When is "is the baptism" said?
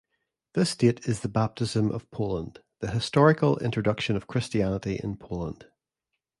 1.07-1.91